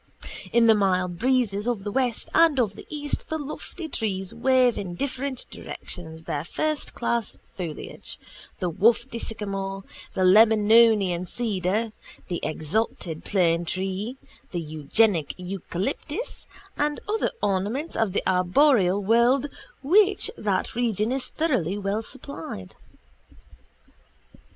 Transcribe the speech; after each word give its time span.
In 0.51 0.65
the 0.65 0.73
mild 0.73 1.19
breezes 1.19 1.67
of 1.67 1.83
the 1.83 1.91
west 1.91 2.27
and 2.33 2.59
of 2.59 2.75
the 2.75 2.87
east 2.89 3.29
the 3.29 3.37
lofty 3.37 3.87
trees 3.87 4.33
wave 4.33 4.75
in 4.75 4.95
different 4.95 5.45
directions 5.51 6.23
their 6.23 6.43
firstclass 6.43 7.37
foliage, 7.55 8.19
the 8.59 8.67
wafty 8.71 9.19
sycamore, 9.19 9.83
the 10.15 10.23
Lebanonian 10.23 11.27
cedar, 11.27 11.91
the 12.29 12.39
exalted 12.41 13.23
planetree, 13.23 14.15
the 14.49 14.59
eugenic 14.59 15.35
eucalyptus 15.37 16.47
and 16.75 16.99
other 17.07 17.29
ornaments 17.43 17.95
of 17.95 18.11
the 18.13 18.23
arboreal 18.25 18.99
world 19.03 19.43
with 19.83 20.07
which 20.07 20.31
that 20.35 20.73
region 20.73 21.11
is 21.11 21.27
thoroughly 21.27 21.77
well 21.77 22.01
supplied. 22.01 22.73